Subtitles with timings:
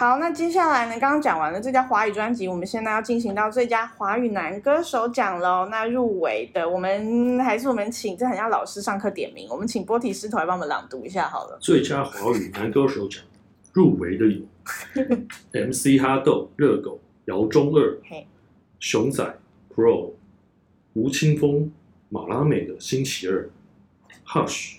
[0.00, 0.98] 好，那接下来呢？
[0.98, 5.68] 刚刚讲完了最佳华语专辑，我们现在要进行到最佳华语男歌手奖喽。
[5.70, 11.58] 那入围的，我们还是我们请，这很像老师上课点名，我们请波提师徒来帮我们朗读一下好了。
[11.60, 13.22] 最佳华语男歌手奖
[13.74, 14.40] 入围的有
[15.52, 17.98] MC 哈豆、热狗、姚中二、
[18.78, 19.22] 熊仔、
[19.76, 20.12] Pro、
[20.94, 21.70] 吴青峰、
[22.08, 23.50] 马拉美的星期二、
[24.26, 24.76] Hush、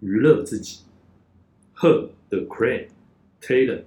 [0.00, 0.80] 娱乐自己、
[1.76, 2.88] Her The Crane、
[3.40, 3.84] Taylor。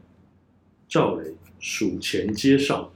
[0.88, 1.24] 赵雷
[1.60, 2.90] 数钱街上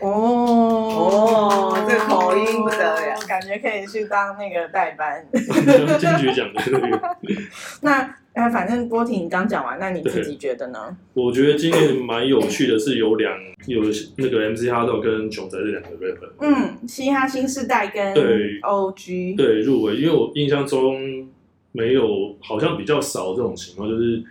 [0.00, 5.22] 哦哦，这口音不得了，感觉可以去当那个代班。
[5.30, 7.16] 金曲奖的那个。
[7.82, 10.96] 那呃，反正波婷你刚讲完，那你自己觉得呢？
[11.12, 13.30] 我觉得今年蛮有趣的是有两
[13.66, 13.82] 有
[14.16, 16.30] 那个 MC 哈豆跟熊仔这两个 rapper。
[16.40, 21.28] 嗯，嘻哈新世代跟对 OG 对入围，因为我印象中
[21.72, 24.24] 没有，好像比较少这种情况，就是。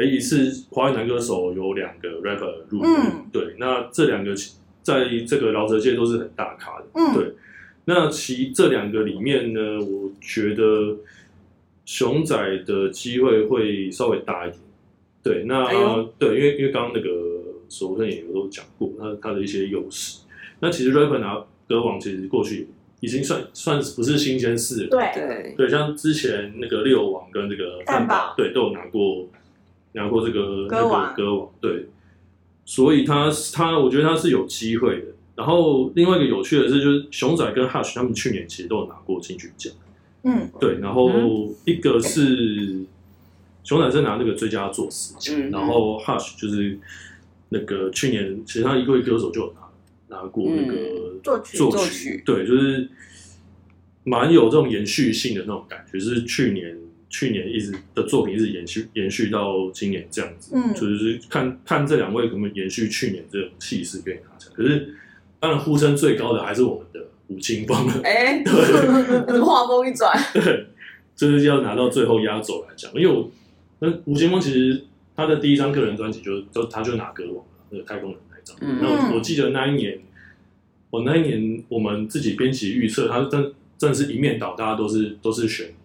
[0.00, 4.34] 哎，一次华语男歌手有两个 rapper 入围，嗯，对，那这两个
[4.82, 7.34] 在这个饶舌界都是很大咖的，嗯，对。
[7.84, 10.96] 那其这两个里面呢，我觉得
[11.84, 12.34] 熊仔
[12.64, 14.62] 的机会会稍微大一点，
[15.22, 15.74] 对，那、哎、
[16.18, 17.08] 对，因为因为刚刚那个
[17.68, 20.20] 守护也有都讲过他他的一些优势。
[20.60, 22.68] 那其实 rapper 拿歌王其实过去
[23.00, 29.28] 已经算算不是新鲜事了，对对对，像之前那个六王跟这个蛋堡，对，都有拿过。
[29.92, 31.86] 拿过这个歌王，那个、歌王对，
[32.64, 35.06] 所以他他我觉得他是有机会的。
[35.34, 39.72] 然后另外一个有趣的是，就是熊仔跟 Hush 他们去年其实都有拿过金曲奖，
[40.22, 40.78] 嗯，对。
[40.78, 41.10] 然后
[41.64, 42.84] 一个是
[43.64, 46.78] 熊仔是拿那个最佳作词奖，嗯，然后 Hush 就是
[47.48, 52.88] 那个去年其实他一位歌手就有拿拿过那个作曲，作曲，对，就是
[54.04, 56.78] 蛮有这种延续性的那种感觉，就是去年。
[57.10, 64.48] 去年一直的作品一直延续延续到今年这样子，嗯，就是看看这两位能不能延续去年这种气势给拿下。
[64.54, 64.94] 可是
[65.40, 70.66] 当然呼声最高的还是我们的吴青峰了，哎、欸，对，画风一转，对，
[71.16, 72.92] 就是要拿到最后压轴来讲。
[72.94, 73.28] 因为我
[73.80, 74.84] 那吴青峰其实
[75.16, 78.56] 他的第一张个人专辑就就他就拿歌王了，那个太空人那张。
[78.60, 79.98] 嗯，那我，我记得那一年，
[80.90, 85.79] 我那一年我们自己编辑预测，他真真的是一面倒，大家都是都是选他。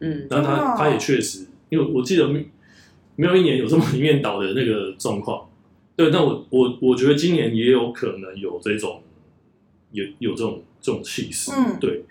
[0.00, 2.48] 嗯，然后他他也确实，因为我记得没
[3.16, 5.48] 没有一年有这么一面倒的那个状况。
[5.96, 9.02] 对，但我我我觉得今年也有可能有这种
[9.92, 11.52] 有有这种这种气势。
[11.54, 12.04] 嗯，对。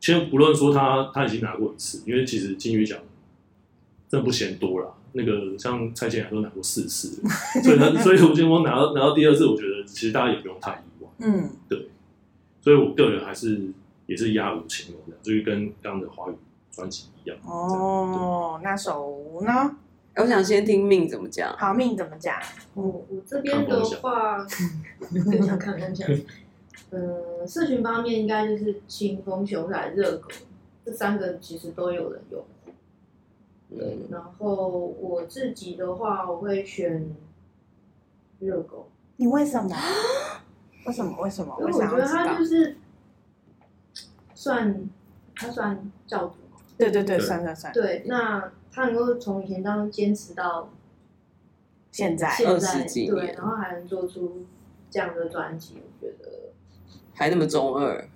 [0.00, 2.98] 先不论说他他已经拿过一次，因为其实金鱼奖
[4.08, 4.94] 真的不嫌多了。
[5.12, 7.20] 那个像蔡健雅都拿过四次，
[7.62, 11.08] 所以他 所以吴建峰拿到拿到第二次，我觉得其实大家也不用太意外。
[11.20, 11.88] 嗯，对。
[12.60, 13.60] 所以我个人还是
[14.06, 16.34] 也是压吴青峰的，就是跟刚刚的华语。
[16.78, 19.76] 专辑一样哦，那首呢？
[20.14, 21.52] 我想先听命怎么讲。
[21.56, 22.36] 好，命怎么讲？
[22.74, 24.46] 我我这边的话，
[25.10, 26.08] 更想看看讲。
[26.90, 30.28] 呃，社群方面应该就是清风、熊仔、热狗
[30.84, 32.44] 这三个，其实都有人用。
[33.70, 34.68] 对，然后
[35.00, 37.14] 我自己的话，我会选
[38.38, 38.88] 热狗。
[39.16, 39.68] 你为什么？
[40.86, 41.16] 为什么？
[41.18, 41.56] 为什么？
[41.60, 42.76] 因为我觉得他就是
[44.34, 44.88] 算
[45.34, 46.34] 他算教主。
[46.78, 47.72] 对对对，算算算。
[47.72, 50.70] 对，那他能够从以前当中坚持到
[51.90, 54.46] 现在，现在对，然后还能做出
[54.88, 56.52] 这样的专辑，我觉得
[57.14, 58.08] 还那么中二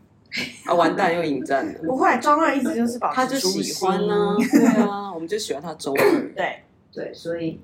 [0.66, 0.72] 啊！
[0.72, 1.80] 完蛋，又引战了。
[1.82, 6.32] 不会，中二一直就是保持他就喜欢呢、啊， 对啊，我们就喜欢他中二。
[6.36, 6.62] 对
[6.92, 7.60] 对，所以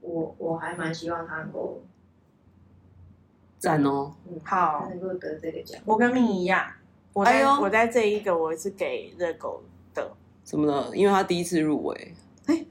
[0.00, 1.80] 我我还蛮希望他能够
[3.60, 5.80] 赞哦，嗯，好，能够得这个奖。
[5.84, 6.66] 我跟命一样，
[7.12, 9.62] 我在、哎、我在这一个我是给热狗
[9.94, 10.10] 的。
[10.44, 10.90] 怎么了？
[10.94, 12.14] 因为他第一次入围，
[12.46, 12.64] 哎、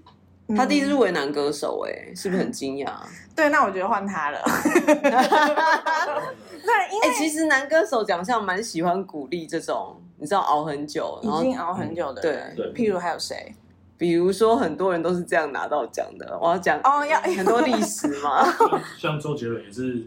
[0.47, 2.91] 嗯，他第一次入围男歌手，哎，是不是很惊讶？
[3.35, 4.39] 对，那我觉得换他了。
[4.73, 4.89] 对，
[6.91, 12.71] 因为、欸、其实男歌手奖项蛮喜欢鼓励这种，你知道熬很久，已经熬很久的人、嗯对。
[12.71, 13.55] 对，譬如还有谁？
[13.97, 16.37] 比如说很多人都是这样拿到奖的。
[16.39, 18.45] 我要讲哦，要很多历史嘛。
[18.99, 20.05] 像周杰伦也是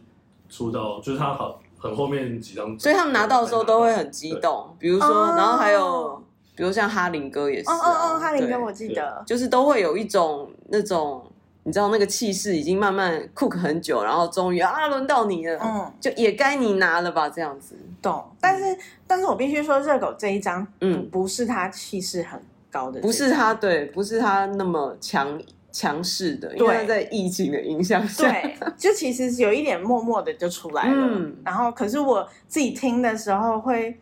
[0.48, 1.46] 出道，就是他很
[1.78, 4.76] 很后面几张，所以他们拿到的时候都会很激动。
[4.78, 6.22] 比如说，然后还有。
[6.56, 11.24] 比如像哈林哥也是、啊，哦哦哦，哈林哥我记得，就是都会有一种那种，
[11.64, 18.24] 你知道那个气势已经慢慢 cook 很久，然后终于啊轮到你了，嗯，就也该你拿了吧，这样子，懂。
[18.40, 22.40] 但是，但是我必须说，热狗这一张，嗯，不是他气势很
[22.70, 25.40] 高的，不是他，对，不是他那么强
[25.72, 33.98] 强势的，因为他在疫情的影响下，对，就其实有一点默默的就出来了，嗯，然后可是我自己听的时候会。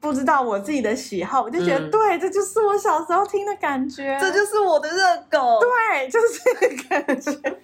[0.00, 7.56] 不知道我自己的喜好，我就觉得、嗯、对，这就是我小时候听的感觉，这就是我的热狗，对，就是这个感觉。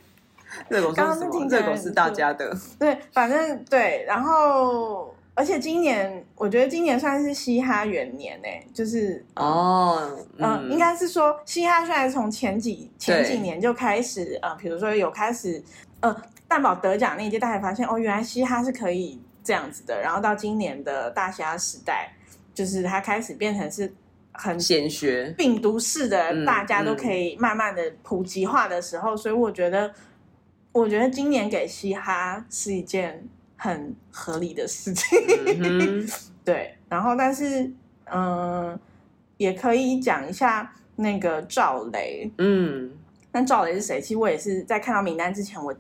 [0.70, 1.46] 热狗是什么？
[1.48, 2.50] 热狗是大家的。
[2.78, 15.62] 对，反正对，然后而且今年我觉得今年算是嘻哈元年呢，就是哦，嗯，应该是说嘻哈虽然从前几前几年就开始呃，比如说有开始
[16.00, 16.16] 呃
[16.48, 22.10] 蛋堡得奖那一届，大家发现哦，原来嘻哈是可以这样子的，然后到今年的大嘻哈时代，
[22.56, 23.94] 就是它开始变成是。
[24.38, 29.90] 很显学，病毒式的，大家都可以慢慢的普及化的时候，所以我觉得，
[30.72, 33.26] 我觉得今年给嘻哈是一件
[33.56, 35.18] 很合理的事情。
[35.58, 36.06] 嗯、
[36.44, 37.62] 对，然后但是，
[38.04, 38.80] 嗯、呃，
[39.38, 42.30] 也可以讲一下那个赵雷。
[42.36, 42.92] 嗯，
[43.32, 43.98] 那赵雷是谁？
[43.98, 45.74] 其实我也是在看到名单之前，我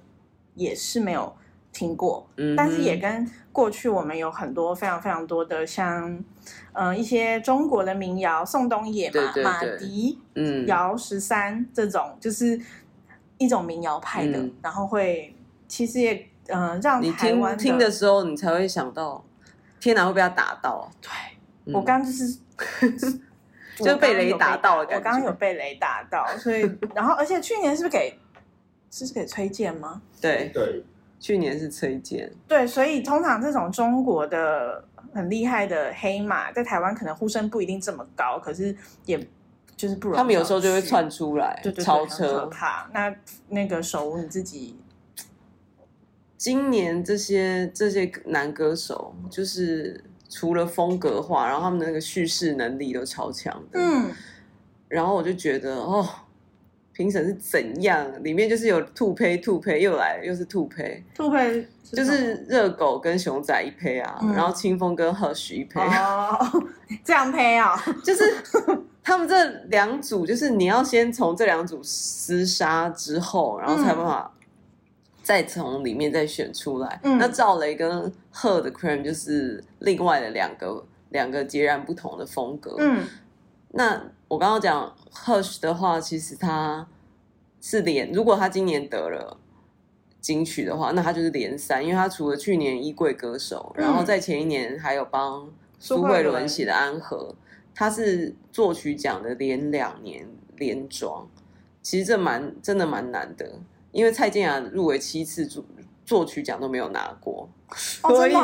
[0.54, 1.36] 也是没有
[1.76, 6.10] 听过，嗯、但是也跟过去我们有很多非常非常多的像。
[6.72, 9.42] 嗯、呃，一些中国的民谣，宋冬野嘛，对对对。
[9.42, 12.58] 马迪，嗯，姚十三这种，就是
[13.38, 15.34] 一种民谣派的，嗯、然后会
[15.66, 16.14] 其实也，
[16.46, 19.24] 嗯、呃，让台湾听，听的时候，你才会想到，
[19.80, 20.88] 天哪，会被他打到？
[21.00, 21.10] 对，
[21.64, 22.38] 嗯、我刚就是
[23.76, 28.18] 就被雷打到的，我刚刚有被雷打到，所以，然后，而且去年是不是给，
[28.90, 30.00] 是不是给崔健吗？
[30.20, 30.50] 对。
[30.54, 30.84] 对，
[31.18, 34.84] 去年是崔健，对，所以通常这种中国的。
[35.14, 38.76] 很厉害的黑马，在台湾可能呼声不一定这么高，可是
[39.06, 39.18] 也
[39.74, 40.18] 就是不容易。
[40.18, 42.40] 他们有时候就会窜出来，对对对，超车。
[42.40, 42.90] 可怕。
[42.92, 43.16] 那
[43.48, 44.78] 那个手无你自己，
[46.36, 53.80] 今年这些这些男歌手，就是除了风格化，然后他们的那个叙事能力都超强的。
[53.80, 54.10] 嗯，
[54.88, 56.06] 然后我就觉得哦。
[56.96, 58.10] 评审是怎样？
[58.24, 66.38] 里面就是有兔胚，兔胚又来了，又是兔胚，兔胚就是热狗跟熊仔一胚啊，嗯、然后清风跟 Hush 一胚，哦，
[67.04, 68.34] 这样胚啊，就是
[69.02, 74.32] 他们这两组，就是你要先从这两组厮杀之后，然后才办法
[75.22, 76.98] 再从里面再选出来。
[77.02, 82.74] 嗯、那赵雷跟贺的 Cream 就是另外的两个两个截然不同的风格。
[82.78, 83.04] 嗯，
[83.76, 84.94] 那我刚刚讲。
[85.24, 86.86] Hush 的话，其实他
[87.58, 89.38] 是连，如果他今年得了
[90.20, 97.30] 金曲的话，那他就是连三，因为他除了去年衣柜歌手，嗯、然后在前一年还有帮苏慧伦写的《安和》，
[97.74, 101.26] 他是作曲奖的连两年连庄，
[101.80, 103.58] 其实这蛮真的蛮难的，
[103.90, 105.64] 因为蔡健雅入围七次作
[106.04, 107.48] 作曲奖都没有拿过，
[108.02, 108.34] 哦、所以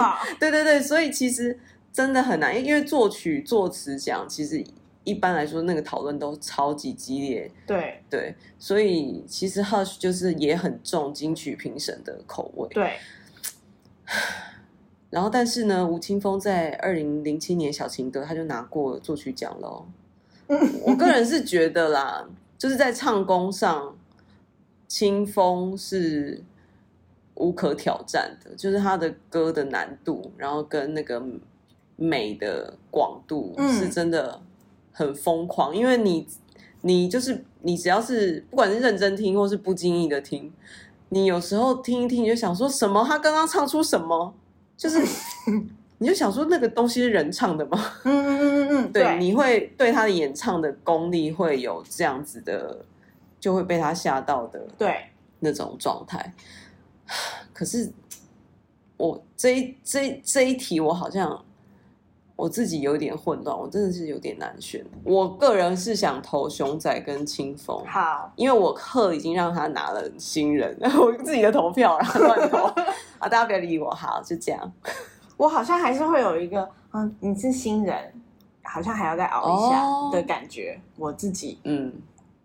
[0.40, 1.60] 对对对，所以其实
[1.92, 4.64] 真的很难，因为作曲作词奖其实。
[5.04, 7.50] 一般来说，那个讨论都超级激烈。
[7.66, 12.68] 对对，所以其实 Hush 就是也很重金曲评审的口味。
[12.70, 12.92] 对。
[15.10, 19.84] 然后，但是呢，吴青峰在二零零七年《小情歌》他就拿过作曲奖了。
[20.86, 22.26] 我个人是觉得啦，
[22.56, 23.96] 就是在唱功上，
[24.88, 26.42] 青峰是
[27.34, 31.22] 无可挑战的，就是他的歌的难度，然后跟那个
[31.96, 34.40] 美的广度是真的。
[34.92, 36.26] 很疯狂，因为你，
[36.82, 40.52] 你就是你，只要是不管是认真听或是不经意的听，
[41.08, 43.02] 你有时候听一听，你就想说什么？
[43.04, 44.34] 他刚刚唱出什么？
[44.76, 44.98] 就是
[45.98, 47.78] 你就想说那个东西是人唱的吗？
[48.04, 52.84] 嗯嗯嗯嗯对，对你会对他的演唱的功力会有这样子的，
[53.40, 55.04] 就会被他吓到的，对
[55.40, 56.34] 那种状态。
[57.52, 57.90] 可是
[58.96, 61.44] 我这一这一这一题，我好像。
[62.34, 64.84] 我自己有点混乱，我真的是有点难选。
[65.04, 72.58] 我个人是想投熊仔跟清风，好，因为我贺已经让他拿了新人， 我自己的投票然后 乱投
[73.18, 74.72] 啊，大家不要理我，好，就这样。
[75.36, 78.12] 我好像还是会有一个，嗯，你是新人，
[78.62, 80.78] 好像还要再熬一下的感觉。
[80.96, 81.92] Oh, 我自己，嗯，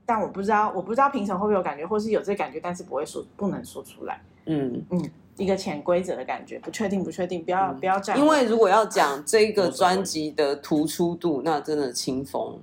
[0.05, 4.21] 但我不知道，我不知道评审会不会有感觉，或是有这感觉，但是不会说，不能说出来。
[4.45, 5.09] 嗯嗯。
[5.37, 8.19] 一个潜规则的感觉，不确定，不确定，不要、嗯、不要这样。
[8.19, 12.59] 因为如果要讲这个专辑的突出度，那真的清风，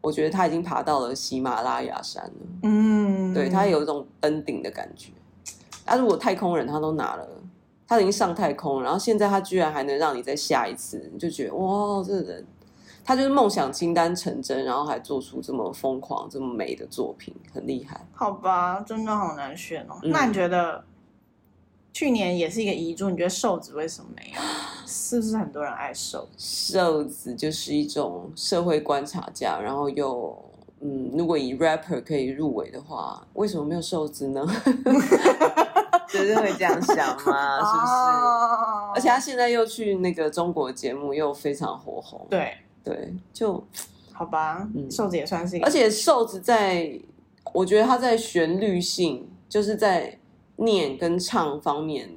[0.00, 2.46] 我觉得他已经爬到了喜马拉雅山了。
[2.64, 5.12] 嗯，对，他有一种登顶的感觉。
[5.86, 7.28] 他、啊、如果太空人他都拿了，
[7.86, 12.44] 他已经上太空，然后现在他居然还能让你再下一次，你就觉得哇，这个人
[13.04, 18.04] 他就是梦想清单成真，然后还做出这么疯狂、这么美的作品，很厉害。
[18.12, 19.98] 好吧，真的好难选哦。
[20.02, 20.82] 嗯、那你觉得？
[21.98, 24.40] 去年也是一个遗珠，你觉得瘦子为什么没有？
[24.86, 26.28] 是不是很多人爱瘦？
[26.36, 30.40] 瘦子就是一种社会观察家，然后又
[30.78, 34.46] 嗯，如果以 rapper 可以入围的话，为什么没有瘦子呢？
[36.08, 37.58] 就是会这样想吗？
[37.66, 38.94] 是不是？Oh.
[38.94, 42.24] 而且他现在又去那个中国节目，又非常火红。
[42.30, 43.60] 对对，就
[44.12, 44.68] 好吧。
[44.72, 46.96] 嗯，瘦子也算是一个，而且瘦子在，
[47.52, 50.16] 我觉得他在旋律性，就是在。
[50.58, 52.08] 念跟唱方面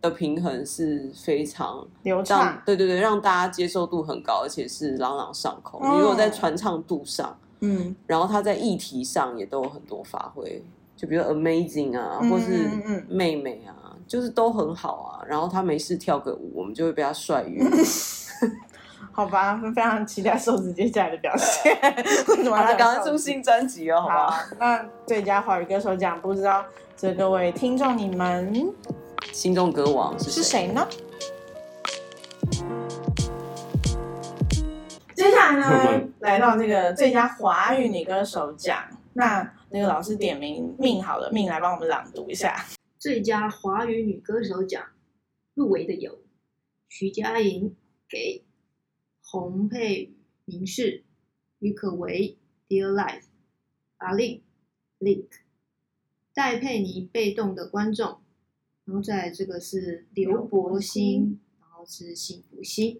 [0.00, 5.80] 的平衡是非常流畅，对对对，让大家接受度很高，而且是朗朗上口。
[5.82, 10.62] 你如果在传唱度上，嗯，然后他在议题上也都有很多发挥，
[10.96, 13.76] 就比如 amazing 啊，或是妹妹啊。
[14.04, 17.64] 就是都很好啊，然后他没事跳个舞，我们就会被他帅晕。
[19.10, 21.74] 好吧，非常期待瘦子接下来的表现。
[22.52, 24.30] 他刚刚出新专辑哦，好吧。
[24.30, 26.62] 好，那最佳华语歌手奖，不知道
[26.96, 28.72] 这各位听众你们
[29.32, 30.86] 心中歌王是谁呢？
[35.14, 38.84] 接下来呢，来到这个最佳华语女歌手奖，
[39.14, 42.64] 那那个老师点名命好了，命来帮我们朗读一下。
[42.98, 44.84] 最佳华语女歌手奖
[45.54, 46.18] 入围的有
[46.88, 47.74] 徐佳莹
[48.08, 48.44] 给
[49.24, 50.12] 洪佩
[50.44, 51.02] 明世、
[51.58, 53.24] 郁可唯 Dear Life、
[53.96, 54.42] 阿令
[55.00, 55.26] Link、
[56.34, 58.18] 戴佩妮被动的观众，
[58.84, 62.98] 然后再来这个是刘柏辛，然后是幸福心。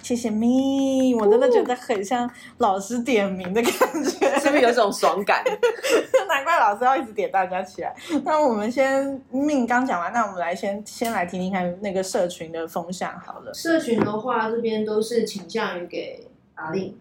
[0.00, 3.72] 谢谢咪，我真的觉得很像老师点名的感
[4.04, 5.42] 觉，是不是有种爽感？
[6.28, 7.92] 难怪老师要一直点大家起来。
[8.24, 13.52] 那我们先命刚讲完，那我们来先先来听听看那个社群的风向好了。
[13.52, 16.96] 社群的话，这边都是倾向于给阿令，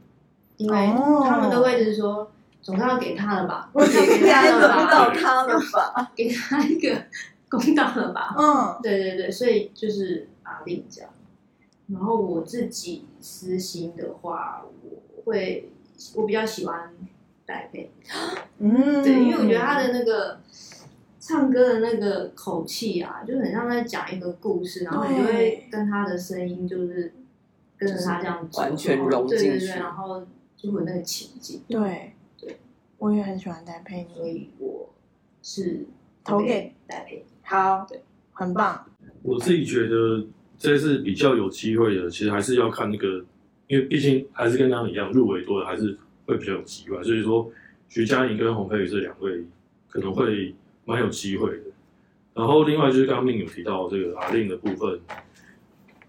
[0.58, 0.88] 因为
[1.24, 2.32] 他们的位置是说
[2.65, 7.00] 总算要给他了吧，给给他了吧，到他了吧，给他一个
[7.48, 8.34] 公道了吧？
[8.36, 11.12] 嗯，对对对，所以就是阿令这样。
[11.89, 15.69] 然后我自己私心的话，我会
[16.15, 16.91] 我比较喜欢
[17.45, 20.39] 戴佩妮，嗯，对，因为我觉得他的那个
[21.19, 27.13] 唱歌的那个口气啊，就很像在讲一个故事，然后你就会跟他的声音就是
[27.77, 30.25] 跟着他这样子完全融进去，对对对，然后
[30.57, 31.62] 就会有那个情景。
[31.67, 32.14] 对对，
[33.05, 34.91] 我也很喜欢戴佩妮，所以我
[35.43, 35.85] 是
[36.24, 37.24] 投给戴佩妮。
[37.43, 38.01] 好，对，
[38.33, 38.83] 很棒。
[39.21, 40.25] 我自己觉得。
[40.57, 43.24] 这是比较有机会的，其实还是要看那个，
[43.67, 47.03] 因为毕竟还是跟他们一样，入围多的还是会比较有机会。
[47.03, 47.51] 所以说，
[47.89, 49.43] 徐佳莹跟洪佩瑜这两位
[49.89, 51.63] 可能会蛮有机会的。
[52.33, 54.97] 然后另外就是刚刚命有提到这个阿令的部分，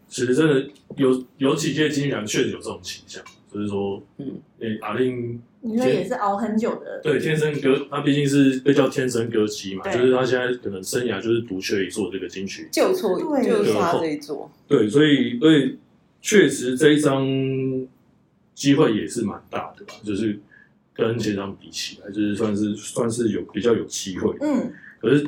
[0.07, 5.43] 其实真的有有几届金奖确实有这种倾向，就是说，嗯，诶，阿令。
[5.67, 14.51] 你说也是熬很久的，对，天生歌，他毕竟是被叫天生歌姬嘛，就是他现在可能生涯就是独缺一座这个金曲，就错，就差这一座。
[14.69, 15.77] 对，所以，所以
[16.23, 17.27] 确实这一张
[18.55, 20.39] 机会也是蛮大的吧，就是
[20.95, 24.35] 跟前张比起来，就是算是算是有比较有机会。
[24.41, 25.27] 嗯，可是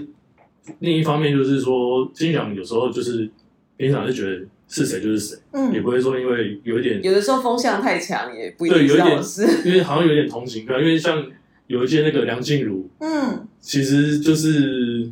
[0.78, 3.28] 另一方面就是说，金奖有时候就是
[3.76, 4.46] 平常是觉得。
[4.70, 8.78] 是谁就是谁，嗯，也不会说因为有一点，有的时候风向太强也不一定。
[8.78, 11.26] 对，有一点是，因为好像有点同情感，因为像
[11.68, 15.10] 有一届那个梁静茹，嗯，其实就是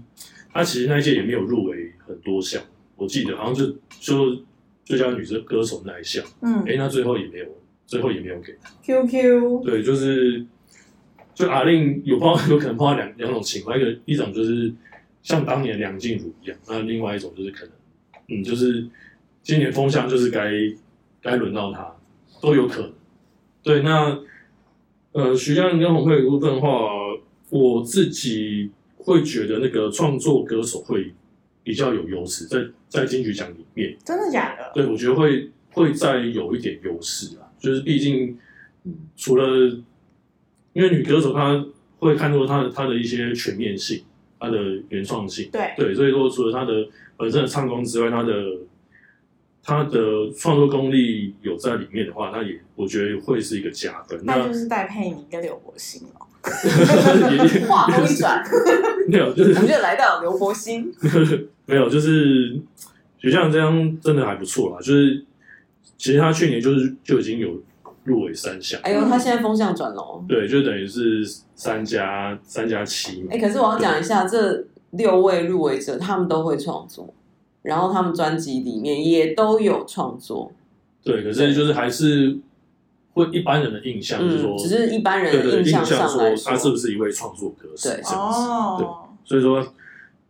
[0.52, 2.62] 她其实那一届也没有入围很多项，
[2.96, 4.42] 我记得好像就就
[4.84, 7.46] 最佳女生歌手那一项，嗯，哎、欸，那最后也没有，
[7.86, 8.70] 最后也没有给她。
[8.82, 10.44] QQ，对，就是
[11.34, 14.70] 就阿令有碰到 有可能碰到两两种情况，一个一种就是
[15.22, 17.72] 像当年梁静茹一样，那另外一种就是可能，
[18.28, 18.86] 嗯，就是。
[19.46, 20.50] 今年风向就是该
[21.22, 21.94] 该轮到他，
[22.42, 22.92] 都有可能。
[23.62, 24.18] 对，那
[25.12, 26.68] 呃，徐佳莹跟洪佩瑜部分的话，
[27.50, 31.14] 我自己会觉得那个创作歌手会
[31.62, 33.96] 比较有优势，在在金曲奖里面。
[34.04, 34.72] 真的假的？
[34.74, 38.36] 对，我觉得会会再有一点优势啊，就是毕竟，
[39.16, 39.46] 除了
[40.72, 41.64] 因为女歌手她
[42.00, 44.02] 会看出她的她的一些全面性，
[44.40, 45.48] 她的原创性。
[45.52, 48.34] 对对，所以说除了她的本身的唱功之外，她的
[49.66, 54.20] 他的创作功力有在里面的话，他也我觉得会是一个加分。
[54.22, 56.26] 那就是戴佩妮跟刘柏辛了。
[57.66, 58.40] 话锋一转，
[59.10, 60.94] 没有，就是我们就来到刘柏辛。
[61.66, 62.56] 没有，就是
[63.18, 64.76] 学校这样真的还不错啦。
[64.78, 65.24] 就是
[65.98, 67.60] 其实他去年就是就已经有
[68.04, 68.80] 入围三项。
[68.84, 70.24] 哎呦，他现在风向转了。
[70.28, 71.24] 对，就等于是
[71.56, 73.26] 三加三加七。
[73.28, 77.12] 哎，可是我要讲一下，这六位入围者他们都会创作。
[77.66, 80.52] 然后他们专辑里面也都有创作，
[81.02, 82.38] 对，可是就是还是
[83.12, 87.90] 会一般人的印象，就是说，嗯、只是一般人的印象上来说，他是不是一位创作歌手？
[87.90, 88.32] 对，这样
[88.78, 88.88] 子，对，
[89.24, 89.66] 所以说，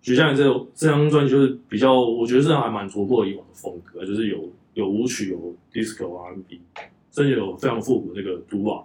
[0.00, 6.59] 徐佳莹这这张专辑就是比较，我觉得是还蛮突破以往的风格，就是有有舞曲，有 disco R&B，
[7.12, 8.83] 甚至有非常复古那个独瓦，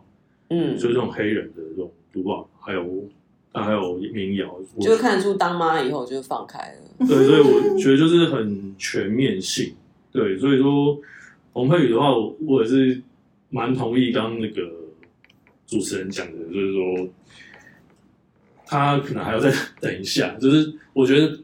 [0.50, 2.84] 嗯，就是这种黑人的这种独瓦，还有。
[3.52, 7.06] 啊，还有民谣，就看得出当妈以后就放开了。
[7.06, 9.76] 对，所以我觉得就是很全面性。
[10.12, 10.98] 对，所以说
[11.54, 13.02] 洪佩宇的话，我也是
[13.50, 14.62] 蛮同意刚刚那个
[15.66, 17.10] 主持人讲的，就是说
[18.66, 21.38] 他可能还要再 等一下，就是我觉得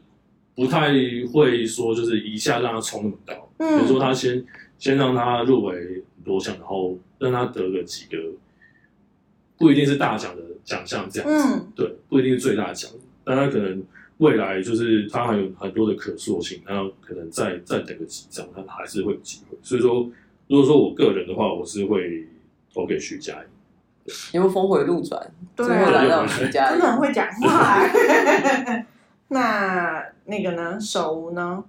[0.54, 0.92] 不太
[1.32, 3.50] 会说，就是一下让他冲那么高。
[3.58, 4.42] 嗯，比如说他先
[4.78, 5.74] 先让他入围
[6.16, 8.16] 很多项，然后让他得个几个，
[9.58, 11.54] 不一定是大奖的奖项这样子。
[11.54, 12.90] 嗯，对，不一定是最大奖，
[13.24, 13.82] 但他可能
[14.18, 19.56] 未来就是他还有很多的可塑性，然后可能再再等个几张，他还是会有机会。
[19.62, 20.08] 所以说，
[20.46, 22.26] 如果说我个人的话，我是会
[22.74, 23.48] 投给徐佳莹。
[24.32, 25.18] 有没有峰回路转？
[25.56, 27.82] 对，来到徐佳莹，真的很会讲话。
[29.28, 30.78] 那那个呢？
[30.80, 31.64] 手无呢？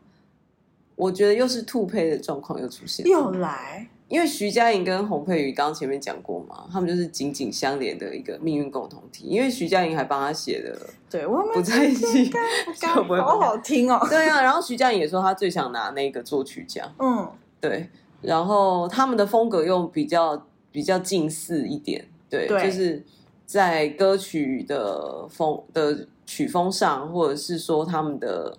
[0.95, 3.89] 我觉得又是兔胚的状况又出现，又来。
[4.09, 9.27] 因为徐佳莹跟洪佩瑜刚刚前面讲过嘛，他们就是紧紧相连的一个命运共同体。
[9.27, 10.77] 因为徐佳莹还帮他写的，
[11.09, 12.29] 对我们不在一起，
[13.21, 14.05] 好好听哦。
[14.09, 16.91] 对啊，然后徐佳莹也说他最想拿那个作曲奖。
[16.99, 17.87] 嗯，对。
[18.21, 22.05] 然后他们的风格又比较比较近似一点。
[22.29, 23.01] 对，对，就是
[23.45, 28.57] 在歌曲的风的曲风上，或者是说他们的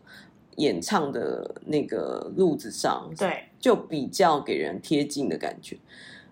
[0.60, 5.76] 演唱的那个路子上，对，就比较给人贴近的感觉。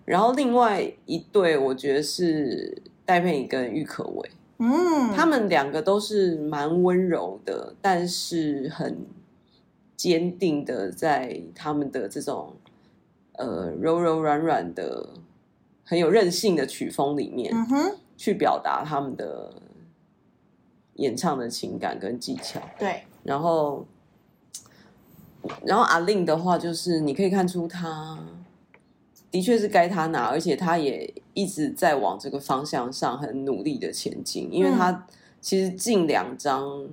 [0.05, 9.05] 然后另外一对，我觉得是戴佩妮跟郁可唯，嗯，他们两个都是蛮温柔的，但是很
[9.95, 12.53] 坚定的，在他们的这种
[13.33, 15.09] 呃柔柔软软的。
[15.85, 19.51] 很有韧性的曲风里面，嗯哼，去表达他们的
[20.97, 22.61] 演唱的情感跟技巧。
[22.77, 23.83] 对，然后，
[25.65, 28.19] 然后 A-Lin 的话，就是你可以看出他
[29.31, 34.49] 的确是该他拿，而且他也一直在往这个方向上很努力的前进。
[34.51, 35.07] 因为他
[35.39, 36.87] 其实近两张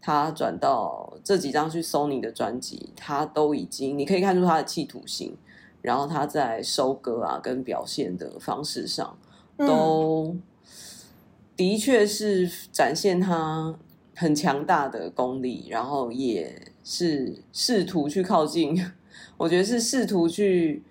[0.00, 5.36] 他转到这几张去 Sony 的专辑，他都已经你可以看出他的企图心。
[5.80, 9.18] 然后他在收割啊，跟表现的方式上，
[9.58, 10.36] 都
[11.56, 13.74] 的确是展现他
[14.14, 18.82] 很强大的功力，然后也是试图去靠近，
[19.36, 20.82] 我觉得是试图去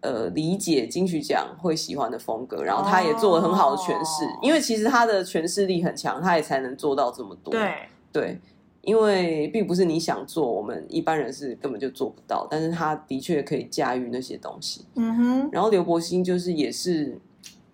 [0.00, 7.52] 呃理解金曲奖会喜欢的风格，然后他也做了很好的诠释，哦，因为其实他的诠释力很强，他也才能做到这么多。
[7.52, 7.74] 对
[8.12, 8.40] 对。
[8.84, 12.48] 因为并不是你想做，我们一般人是根本就做不到。
[12.50, 14.84] 但是他的确可以驾驭那些东西。
[14.96, 15.48] 嗯哼。
[15.52, 17.16] 然后刘柏辛就是也是，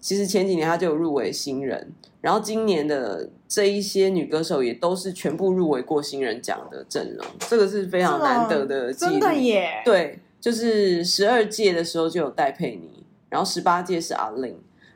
[0.08, 1.92] 其实前几年她就有入围新人，
[2.22, 9.10] 然后今年的这一些女歌手也都是全部入围过新人奖的阵容，这个是非常难得的记录。
[9.10, 9.82] 真的耶。
[9.84, 14.54] 对，就是十二届的时候就有戴佩妮，然后十八届是 A-Lin，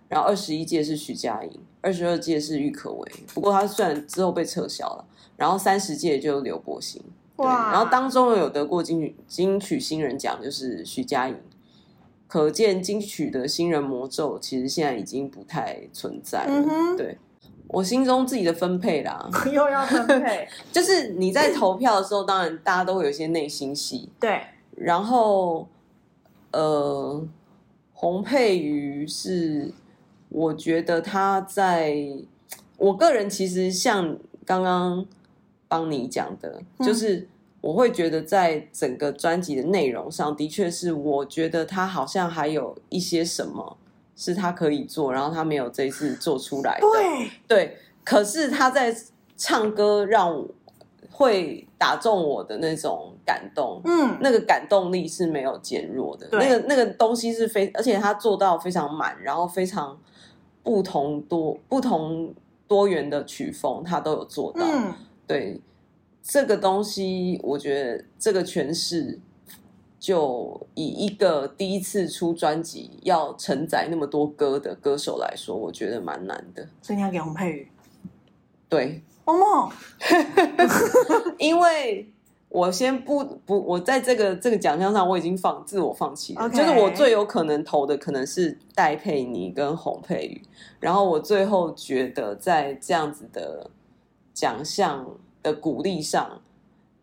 [0.09, 3.13] 然后二十一届是徐佳莹，二十二届是郁可唯。
[3.35, 5.05] 不过她虽然之后被撤销了。
[5.35, 7.03] 然后三十届就刘柏辛，
[7.37, 7.73] 哇！
[7.73, 11.35] 然后当中有得过金曲金曲新人奖，就是徐佳莹。
[12.33, 16.65] 可见金曲的新人魔咒其实现在已经不太存在了。
[16.67, 17.19] 嗯、对，
[17.69, 24.09] 我心中自己的分配啦， 又要分配， 就是你在投票的时候，当然大家都会有一些内心戏。
[24.19, 24.41] 对，
[24.75, 25.69] 然后
[26.53, 27.23] 呃，
[27.93, 29.71] 洪佩瑜是，
[30.31, 31.95] 我觉得他在
[32.79, 34.17] 我个人其实像
[34.47, 35.05] 刚刚。
[35.69, 37.27] 帮你讲的，就是
[37.63, 43.79] 我会觉得在整个专辑的内容上的确是，我觉得他好像还有一些什么
[44.17, 46.87] 是他可以做，然后他没有这一次做出来的。
[46.93, 48.95] 对对，可是他在
[49.37, 50.47] 唱歌让我
[51.09, 56.27] 会打中我的那种感动，嗯，那个感动力是没有减弱的。
[56.33, 59.97] 那个那个东西是非，而且他做到非常满，然后非常
[60.65, 62.35] 不同多不同
[62.67, 64.63] 多元的曲风，他都有做到。
[64.65, 64.93] 嗯
[65.25, 65.61] 对
[66.23, 69.19] 这个东西，我觉得这个诠释，
[69.99, 76.69] 就以一个第一次出专辑要承载那么多歌的歌手来说，我觉得蛮难的。
[76.81, 77.69] 所以你要给洪佩瑜？
[78.69, 79.03] 对，
[81.39, 82.13] 因为
[82.49, 90.41] 我先不不，我在这个这个奖项上我已经放自我放弃了.就是我最有可能投的可能是戴佩妮跟洪佩瑜，
[90.79, 93.69] 然后我最后觉得在这样子的。
[94.35, 95.07] 奖项
[95.43, 96.41] 的鼓励上，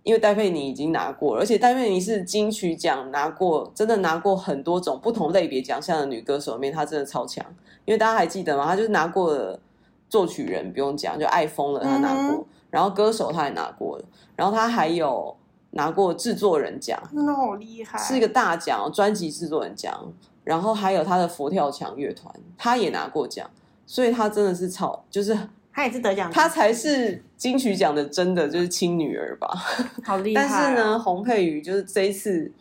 [0.03, 7.45] 因为戴佩妮已经拿过了，而且戴佩妮是金曲奖拿过，真的拿过很多种不同类别奖项的女歌手里面，她真的超强。
[7.85, 8.65] 因为大家还记得吗？
[8.65, 9.59] 她就是拿过了
[10.07, 12.45] 作曲人，不用讲，就爱疯了，她拿过、嗯。
[12.69, 15.35] 然后歌手她也拿过了，然后她还有
[15.71, 20.11] 拿过制作人奖，真的好厉害，是一个大奖，专辑制作人奖。
[20.43, 23.47] 然后还有她的佛跳墙乐团，她也拿过奖，
[23.85, 25.37] 所以她真的是超，就是。
[25.79, 29.47] 他也是得奖，他才是金曲奖的真的就是亲女儿吧，
[30.03, 30.45] 好厉害、哦。
[30.51, 32.51] 但是呢，洪佩瑜就是这一次，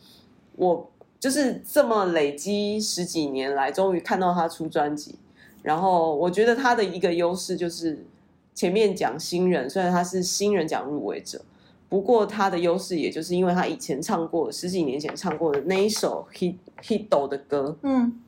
[0.54, 5.16] 我就是这么累积十几年来，终于看到他出专辑。
[5.64, 8.06] 然后我觉得他的一个优势就是
[8.54, 11.44] 前面讲新人，虽然他是新人奖入围者，
[11.88, 18.20] 不过他的优势也就是因为他以前唱过十几年前唱过的那一首 hit hit 的歌，嗯，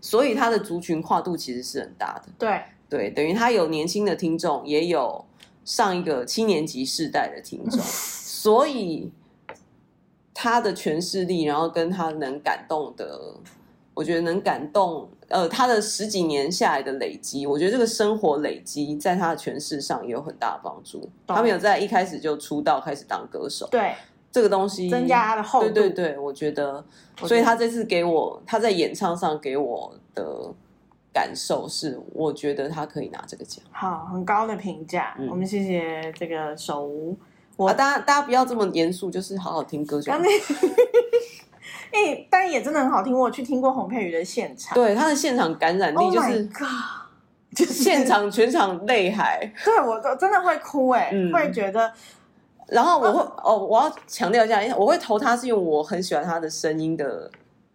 [0.00, 2.32] 所以他的族群跨度其实是很大的。
[2.38, 5.24] 对对，等于他有年轻的听众，也有
[5.64, 9.10] 上一个七年级世代的听众， 所以
[10.32, 13.34] 他的诠释力，然后跟他能感动的，
[13.94, 15.08] 我觉得能感动。
[15.28, 21.06] 呃，他的十几年下来的累积，我觉得这个生活累积在他的诠释上也有很大的帮助。
[21.26, 23.92] 他没有在一开始就出道开始当歌手，对
[24.32, 25.68] 这个东西增加他的厚度。
[25.68, 26.82] 对对对，我觉得，
[27.26, 30.50] 所以他这次给我他在演唱上给我的
[31.18, 33.60] 感受是，我觉得他可以拿这个奖。
[33.72, 37.18] 好，很高的评价，嗯、我们谢谢这个手无。
[37.56, 40.18] 我、啊、大家大家不要这么严肃，就是好好听歌就好。
[41.90, 43.12] 哎、欸，但也真的很好听。
[43.18, 46.48] 我去听过洪佩瑜的现场，对他的现场感染力就是，
[47.52, 49.52] 就是 现场全场泪海。
[49.64, 51.92] 对我都真的会哭哎、欸，嗯、会觉得。
[52.68, 57.28] 然后我会哦，哦，我要强调一下，我会投他是因为我很喜欢他的声音的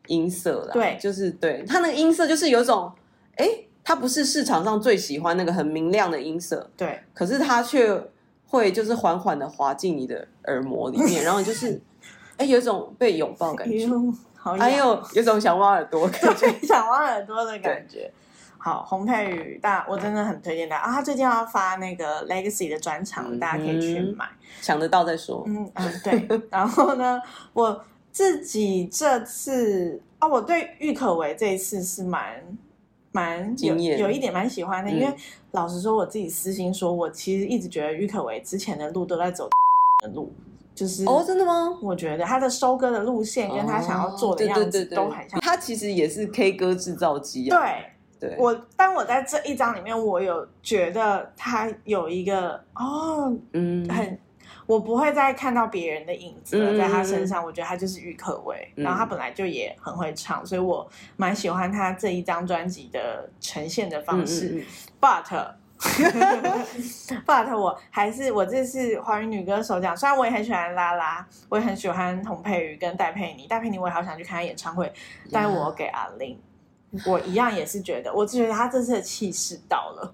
[0.08, 0.70] 音色啦。
[0.72, 2.90] 对，就是对他那个音色，就是有一种
[3.38, 3.48] 哎，
[3.84, 8.02] 它不是市场上最喜欢那个很明亮的音色，对，可是它却
[8.48, 11.82] 会就是缓缓的滑进你的耳膜里面， 然后就是。
[12.36, 13.88] 哎，有一种被拥抱感觉，
[14.58, 18.12] 还有有种想挖耳朵感觉， 想挖耳朵的感觉。
[18.58, 20.92] 好，洪佩宇，大我真的很推荐大家啊！
[20.94, 24.28] 他最近要发那个 Legacy 的专场，大家可以去买，
[24.64, 25.44] 抢得到再说。
[25.46, 26.42] 嗯嗯，对。
[26.50, 27.22] 然后呢，
[27.54, 32.44] 我自己这次啊，我对郁可唯这一次是蛮
[33.14, 35.16] 蛮有有一点蛮喜欢的，因为
[35.52, 39.48] 老实说，我自己私心说，我其实一直觉得郁可唯之前的路都在走
[40.04, 40.34] 的路。
[40.76, 41.78] 就是哦，真的吗？
[41.84, 45.40] 我觉得他的收割的路线跟他想要做的样子都很像。
[45.40, 47.60] 他其实也是 K 歌制造机啊。
[48.20, 48.36] 对，对。
[48.40, 54.18] 我但我在这一章里面，我有觉得他有一个哦，嗯，很，
[54.66, 57.44] 我不会再看到别人的影子了在他身上。
[57.44, 64.64] 我觉得他就是郁可唯，然后他本来就也很会唱，所以我蛮喜欢他这一张专辑的呈现的方式。
[65.02, 65.26] But
[67.26, 74.90] But 我还是我这次华语女歌手奖，虽然我也很喜欢拉拉，我也很喜欢童佩瑜跟戴佩妮，戴佩妮我也好想去看她演唱会，
[75.30, 76.40] 但我给阿玲.
[77.06, 80.14] 我一样也是觉得，我只觉得她这次的气势到了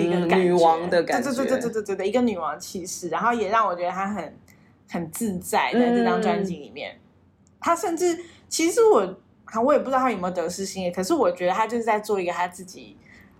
[0.00, 4.36] 一个女王的感觉，对对对对对对对，一个女王气势，然后也让我觉得她很
[4.90, 6.98] 很自在在这张专辑里面，
[7.60, 9.16] 她、嗯、甚至其实我，
[9.64, 12.96] 我也不知道她有没有得失心，可是我觉得她就是在做一个她自己。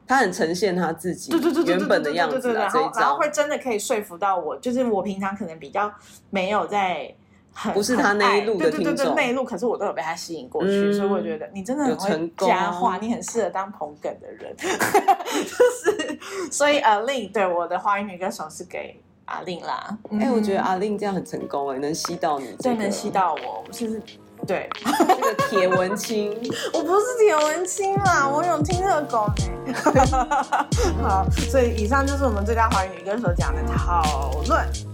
[0.06, 5.92] 她很呈现她自己对对对原本的样子，然后然后会真的可以说服到我，就是我平常可能比较
[6.30, 7.14] 没有在
[7.52, 16.18] 很不是他那一路的听众，对对对，那一路，可是我都有被他吸引过去，所以我觉得你真的很会加话，你很适合当捧哏的人， 就是
[16.50, 24.02] 所以阿令对我的华语女歌手是给阿令啦，哎，我觉得阿令这样很成功哎，能吸到你，对，能吸到我，是不是？
[24.46, 26.30] 对，这个铁文青，
[26.72, 29.74] 我不是铁文青啦，我有听热狗呢。
[31.02, 34.89] 好，所以以上就是我们最佳华语女歌手奖的讨论。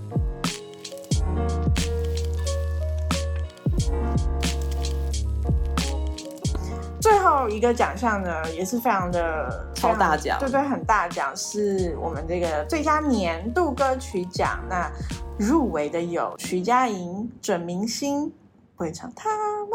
[7.06, 14.58] 最后一个奖项呢，也是非常的超大奖，对对，很大奖，是我们这个最佳年度歌曲奖。
[14.68, 14.90] 那
[15.38, 18.32] 入围的有徐佳莹、准明星。
[18.74, 19.70] 会唱他们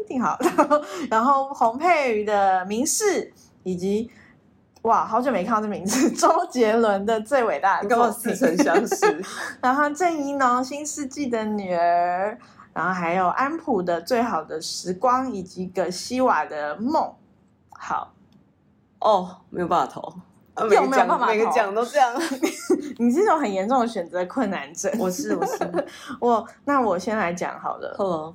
[0.00, 3.02] 一定好，然后然后洪佩瑜的《明示》，
[3.64, 4.08] 以及
[4.82, 9.20] 哇，好久没看到这名字， 周杰伦的《最伟大的》，跟我似曾相识。
[9.60, 12.38] 然后郑怡农《新世纪的女儿》，
[12.74, 17.02] 然后还有安普的《最好的时光》，以及葛西瓦的《梦》。
[17.70, 18.12] 好
[19.00, 20.12] 哦，没有办法投，
[20.68, 22.14] 又没有办法，每个奖都这样。
[22.98, 25.86] 你这种很严重的选择困难症，我是我是
[26.20, 27.94] 我，那我先来讲好了。
[27.98, 28.34] 呵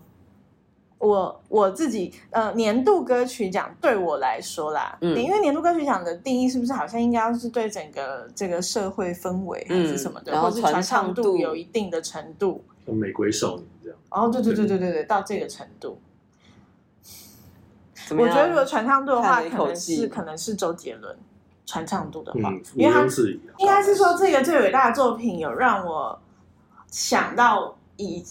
[1.00, 13.98] 我我自己呃，年度歌曲奖对我来说啦，嗯，因为年度歌曲奖的定义是不是好像应该要是对整个这个社会氛围还是什么的，嗯、或是传唱度有一定的程度，像玫瑰少年这样。
[14.10, 16.02] 哦，对对对对对对，到这个程度，
[18.12, 21.18] 我觉得如果传唱度的话，可能是可能是周杰伦
[21.66, 26.20] 传唱度的话，嗯、因为他是应该是说这个最伟大的作品有让我
[26.92, 27.76] 想到。
[28.02, 28.24] 以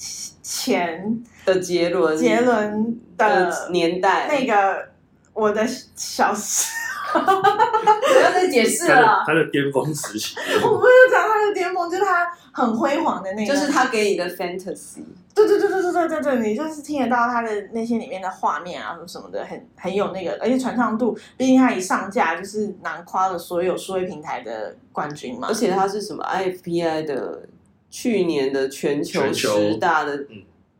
[0.42, 4.88] 前的杰伦，杰伦的年代，那个
[5.35, 5.62] 我的
[5.94, 6.73] 小时
[7.12, 9.23] 不要再解释了。
[9.27, 12.27] 他的巅峰时期， 我不是讲他的巅峰，就是他
[12.59, 15.03] 很辉煌的那个，就是他给你的 fantasy。
[15.35, 25.47] 对对对对对对对对，你就是听得到他的那些里面的画面啊什么什么的，很很有那个，而且传唱度，毕竟他一上架就是囊括了所有数位平台的冠军嘛。
[25.49, 27.42] 而且他是什么 IFPI 的
[27.88, 30.27] 去年的全球十大的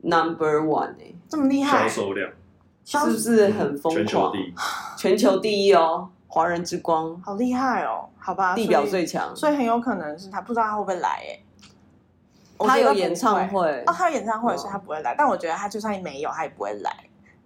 [0.03, 2.31] number one 哎、欸，这么厉害，销售量
[2.85, 4.05] 是不是很疯狂？
[4.05, 4.55] 全球第一，
[4.97, 11.39] 全球第一哦，华人之光，好厉害哦，好吧，地表最强，所以很有可能是他，不知道他会不会来哎。
[12.67, 15.15] 他有演唱会哦，他有演唱会，所以他不会来。
[15.17, 16.91] 但我觉得他就算没有，他也不会来。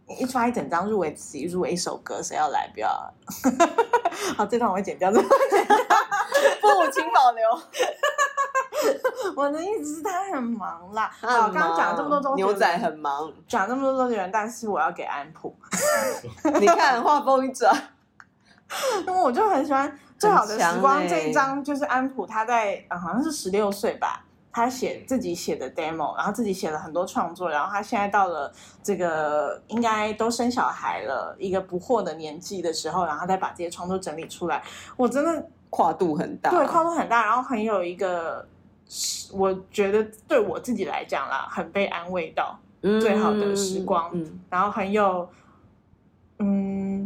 [0.07, 2.69] 你一发一整张入围词，入围一首歌，谁要来？
[2.75, 2.89] 不要。
[4.37, 5.77] 好，这段我会剪掉，这段剪掉，
[6.61, 7.49] 不，请保留。
[9.37, 11.09] 我的意思是，他很忙啦。
[11.21, 15.55] 好，刚刚讲了这么多东西，牛仔很忙，讲这么多周杰伦，但是我要给安普。
[16.59, 17.73] 你看，话锋一转，
[19.07, 24.25] 因为我就很喜欢《最好的时光》这一张，就是安普他在，好像是十六岁吧。
[24.53, 34.63] 他写自己写的 demo，然后自己写了很多创作，然后他现在到了这个应该都生小孩了一个不惑的年纪的时候，然后再把这些创作整理出来，
[34.97, 38.47] 我真的跨度很大，对，跨度很大，然后很有一个，
[39.33, 42.59] 我觉得对我自己来讲啦，很被安慰到，
[43.01, 45.29] 最好的时光，嗯嗯、然后很有。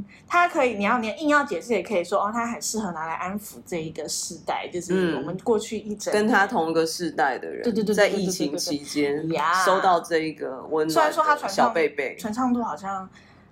[0.08, 9.28] 嗯，他可以，你要你硬要解释也可以说哦，他很适合拿来安抚这一个世代，就是我们过去一整跟他同一个世代的人，对对对，在疫情期间
[9.64, 13.08] 收到这一个温暖，虽然说他传小贝贝传唱度好像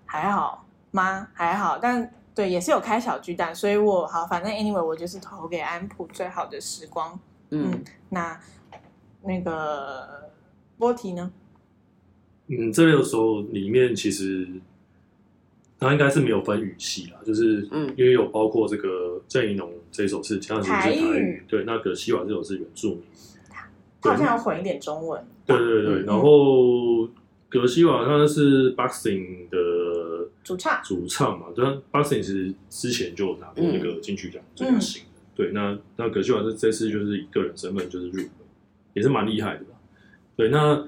[0.07, 1.29] 还好吗？
[1.33, 7.19] 还好，但对也是有开小巨蛋，所以我好，反正 anyway 我就是投给安普最好的时光。
[7.51, 8.41] 嗯，嗯，那
[9.23, 10.31] 那个
[10.79, 11.31] 波提呢？
[12.49, 14.49] 嗯，这六首里面其实。
[15.85, 23.03] 他应该是没有分语系啦，就是因为有包括这个郑宜农这首是这样子是台语，台语对，那葛西瓦这首是原住民，
[24.01, 25.23] 他好像要混一点中文。
[25.47, 27.07] 对对对，嗯、然后
[27.49, 38.29] 葛西瓦他是 Boxing 的主唱，主唱嘛，对，Boxing 其实之前就拿过那个金曲奖最佳新人，嗯、对，那那葛西瓦这这次就是以个人身份就是入围，
[38.95, 39.77] 也是蛮厉害的吧？
[40.37, 40.87] 对，那。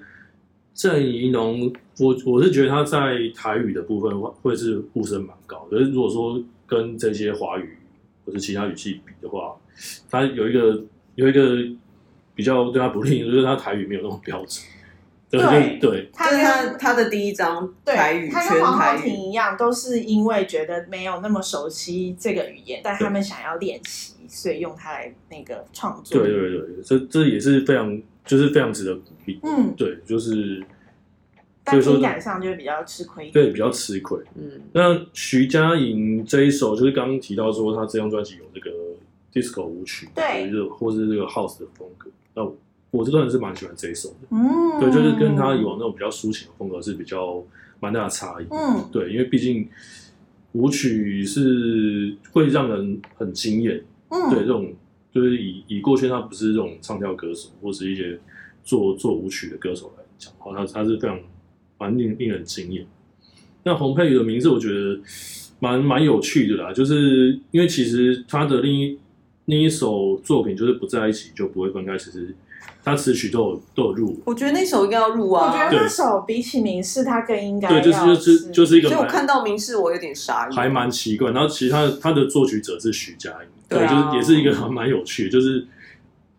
[0.76, 7.78] 郑怡农，我我是觉得他在台语的部分会会是呼声蛮高，可是如果说跟这些华语
[8.26, 9.56] 或者其他语系比的话，
[10.10, 10.84] 他有一个
[11.14, 11.56] 有一个
[12.34, 14.62] 比较对他不利，就是他台语没有那么标准。
[15.30, 26.22] 对对，对他跟他他的第一张台语，他跟黄浩庭一样，都是因为觉得没有那么熟悉这个语言，但他们想要练习，所以用它来那个创作。
[26.22, 27.98] 对对对，这这也是非常。
[28.26, 30.60] 就是非常值得鼓励，嗯，对，就是，
[31.62, 34.50] 但听感上就会比较吃亏，对，比较吃亏，嗯。
[34.72, 38.70] 那徐佳莹这一首，就是刚刚提到说，她这张专辑有这个
[39.32, 40.50] disco 舞曲，对。
[40.50, 42.10] 就，或是这个 house 的风格。
[42.34, 42.42] 那
[42.90, 47.40] 我这个人是蛮喜欢这一首的，嗯，对，就是跟她以往那种比较抒情的风格是比较
[47.78, 49.68] 蛮大的差异，嗯，对，因为毕竟
[50.52, 54.74] 舞曲是会让人很惊艳，嗯，对，这种。
[55.16, 58.20] 就是以以过去他不是这种唱跳歌手，或是一些
[58.62, 61.18] 做做舞曲的歌手来讲的话，他他是非常
[61.78, 62.86] 蛮令令人惊艳。
[63.64, 65.00] 那洪佩瑜的名字我觉得
[65.58, 68.98] 蛮蛮有趣的啦，就是因为其实他的另一
[69.46, 72.34] 另一首作品就是不在一起就不会分开，其实
[72.84, 74.22] 他词曲都有都有入。
[74.24, 78.88] 我觉得那首应该要入啊，我觉得那首比起民视，他更应该对，就是就是就是一个。
[78.88, 81.32] 所以我看到民视，我有点傻眼，还蛮奇怪。
[81.32, 83.48] 然后其实他他的作曲者是徐佳莹。
[83.68, 85.66] 对，就是也是一个还蛮有趣的，就是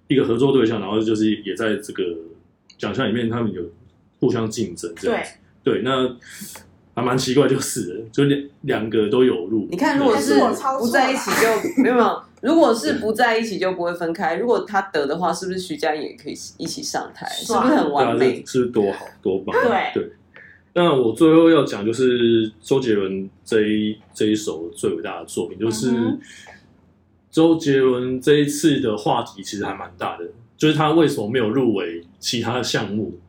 [0.07, 2.03] 一个合作对象，然后就是也在这个
[2.77, 3.61] 奖项里面，他们有
[4.21, 5.33] 互相竞争这样子。
[5.63, 6.15] 对，对，那
[6.95, 9.67] 还蛮奇怪，就是就两两个都有入。
[9.69, 10.39] 你看，如果是
[10.79, 14.35] 不在一起就没有没有，如果是不在一起就不会分开。
[14.35, 17.27] 如果他得的话，是不是徐佳莹也可以一起上台？
[17.29, 18.43] 是不是很完美？
[18.45, 19.55] 是，是多好多棒？
[19.63, 20.11] 对对。
[20.73, 25.91] 那我最后要讲就是周杰伦这一这一首最伟大的作品，就是。
[25.91, 26.19] 嗯
[27.29, 30.25] 周杰伦这一次的话题其实还蛮大的，
[30.57, 33.19] 就是他为什么没有入围其他的项目，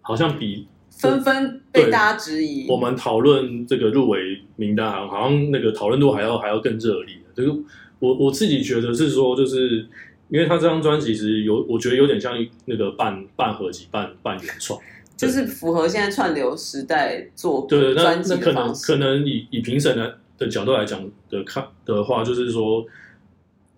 [0.00, 2.66] 好像比纷纷被大家质疑。
[2.68, 7.14] 我们讨论这个入围名单，好像那个讨论度还要还要更热烈。
[7.36, 7.54] 就是
[7.98, 9.86] 我我自己觉得是说，就是
[10.28, 14.80] 因为他这张专辑其实有，我觉得有点像那个半半合集、半半原创，
[15.16, 22.86] 就是符合现在串流时代做对那那可能可能以以评审的的角度来讲的看的话，就是说。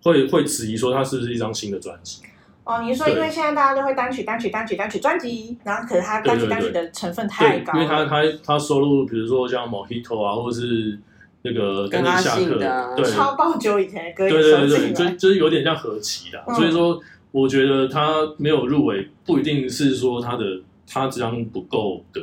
[0.01, 2.21] 会会质疑说，它是不是一张新的专辑？
[2.63, 10.97] 哦，你是说因为现在大家都会单曲单曲单曲单曲专辑，然后可是它单曲单曲的成分太高，因为它它它收录，比如说像 Mojito 啊，或者是
[11.41, 12.57] 那个跟你下课，
[12.97, 16.43] 对，超爆久以前的歌也对对对对，就就是有点像合集的。
[16.45, 16.99] 嗯、所以说，
[17.31, 22.21] 我觉得他没有入围，不一定是说他的他这张不够格，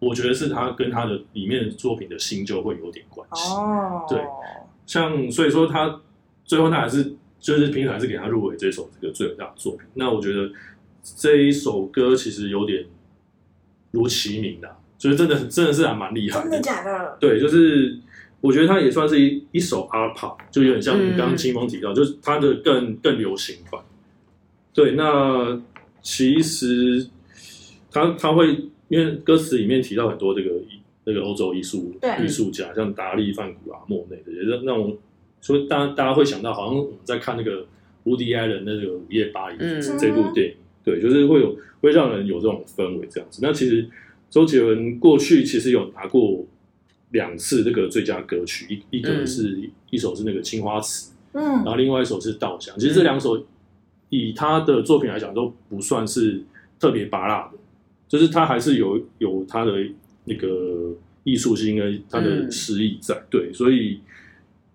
[0.00, 3.52] 我觉得是他跟他的里面的作品的新旧会有点关系。
[3.52, 4.20] 哦，对，
[4.84, 6.00] 像所以说他
[6.44, 9.82] 最后他还是就是评审还是给他入围这首这个最伟大的作品。
[9.94, 10.50] 那我觉得
[11.04, 12.84] 这一首歌其实有点
[13.92, 16.42] 如其名的，就是真的真的是还蛮厉害的。
[16.42, 17.16] 真的假的？
[17.20, 17.96] 对，就是。
[18.40, 23.78] 我觉得它也算是一一首 art pop，就有点像你刚刚清风提到，嗯、就是它的更更流行版。
[24.72, 25.60] 对，那
[26.00, 27.06] 其实
[27.90, 28.56] 他他会
[28.88, 30.50] 因为歌词里面提到很多这个
[31.04, 34.96] 那个欧洲艺术艺术家，像达利、梵谷啊、莫内这些，那那种
[35.42, 37.66] 所以大家大家会想到，好像我们在看那个
[38.04, 39.58] 伍迪艾伦的那个《午夜巴黎》
[39.98, 43.40] 这部电影，嗯、对，就是会有会让人有这种氛围这样子。
[43.42, 43.86] 那其实
[44.30, 46.46] 周杰伦过去其实有拿过。
[47.10, 52.74] 两次这个最佳歌曲，一一个是、嗯、一首是那个《青花瓷》，嗯，然后另外一首是《稻香》。
[52.78, 53.44] 其实这两首
[54.10, 56.42] 以他的作品来讲都不算是
[56.78, 57.58] 特别拔辣的，
[58.06, 59.72] 就是他还是有有他的
[60.24, 60.94] 那个
[61.24, 63.14] 艺术性跟他的诗意在。
[63.16, 64.00] 嗯、对，所以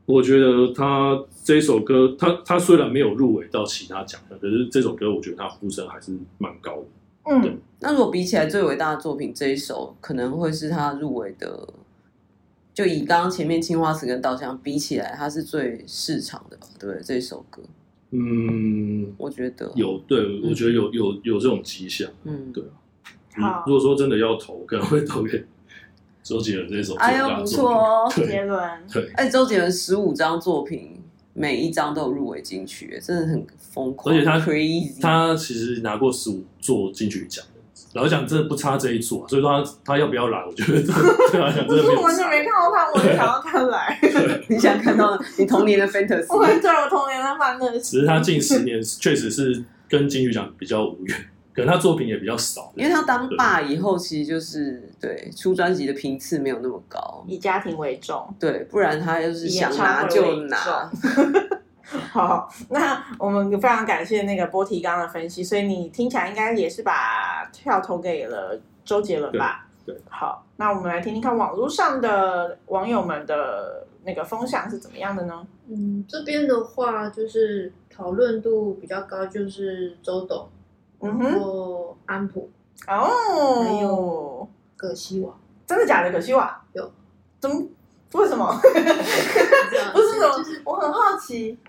[0.06, 6.86] 我觉得他这首歌，他他虽然没有入围到其他奖项，可是这首歌我觉得他呼声还是蛮高的。
[7.32, 7.58] 嗯，对。
[7.80, 11.68] 那如果比起来最伟大的作品，这一首可能会是他入围的。
[12.76, 16.68] 就以刚刚前面青花瓷跟稻香比起来，它是最市场的吧？
[16.78, 17.02] 对不对？
[17.02, 17.64] 这首歌，
[18.12, 22.62] 嗯，我觉得有，对，我觉得有有有这种迹象，嗯，对
[23.36, 23.64] 啊。
[23.66, 25.46] 如果说真的要投，可能会投给
[26.22, 26.96] 周杰伦这首。
[26.96, 28.70] 哎呦，不错哦，周杰伦。
[28.92, 31.00] 对，哎，周杰伦十五张作品，
[31.32, 34.14] 每一张都有入围金曲，真的很疯狂。
[34.14, 37.46] 而且他 crazy，他其实拿过十五座金曲奖。
[37.96, 40.44] 老实讲，真的不差这一组，所以说他他要不要来？
[40.46, 40.82] 我觉得
[41.32, 41.96] 对他讲真的没有。
[41.96, 43.98] 我完全没看到他，我就想要他来。
[44.50, 46.26] 你想看到你童年的 fantasy？
[46.28, 47.80] 我对我童年的 fantasy。
[47.80, 51.18] 只是他近十年确实是跟金曲奖比较无缘，
[51.54, 52.74] 可能他作品也比较少。
[52.76, 58.28] 因为他当爸以后，其实就是对出专辑的频次没有那么高，以家庭为重。
[58.38, 60.92] 对，不然他就是想拿就拿。
[62.12, 69.62] 好，那我们非常感谢那个波提刚刚的分析，所以你听起来应该也是把票投给了周杰伦吧？
[69.86, 69.94] 对。
[69.94, 75.46] 对，好，那我们来听听看网络上的网友们的那个风向是怎么样的呢？
[75.70, 80.50] 嗯，这边的话就是讨论度比较高，就是周董，
[81.02, 82.50] 嗯哼，然后安普，
[82.88, 85.32] 哦，还有葛西瓦，
[85.68, 86.12] 真的假的？
[86.12, 86.92] 葛西瓦有？
[87.40, 87.68] 怎么？
[88.14, 88.60] 为什么？
[88.60, 88.68] 不
[90.02, 90.38] 是什么？
[90.38, 91.60] 就是、我很好奇。